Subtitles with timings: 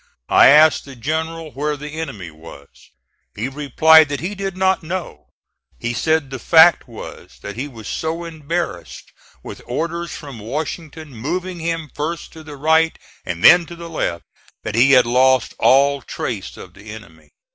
[0.29, 2.89] I asked the general where the enemy was.
[3.35, 5.27] He replied that he did not know.
[5.77, 9.11] He said the fact was, that he was so embarrassed
[9.43, 14.25] with orders from Washington moving him first to the right and then to the left
[14.63, 17.29] that he had lost all trace of the enemy.